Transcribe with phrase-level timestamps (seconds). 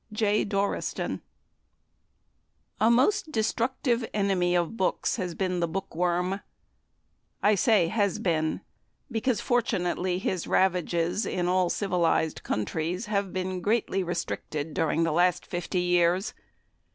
[0.11, 0.43] J.
[0.45, 1.21] DORASTON.
[2.79, 6.39] A most destructive Enemy of books has been the bookworm.
[7.43, 8.61] I say "has been,"
[9.11, 15.45] because, fortunately, his ravages in all civilised countries have been greatly restricted during the last
[15.45, 16.33] fifty years.